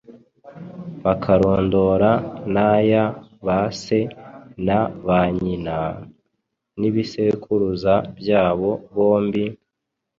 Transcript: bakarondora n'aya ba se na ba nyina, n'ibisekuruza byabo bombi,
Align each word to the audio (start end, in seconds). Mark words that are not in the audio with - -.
bakarondora 1.03 2.11
n'aya 2.53 3.03
ba 3.45 3.59
se 3.81 3.99
na 4.65 4.79
ba 5.05 5.19
nyina, 5.41 5.77
n'ibisekuruza 6.79 7.93
byabo 8.17 8.71
bombi, 8.95 9.45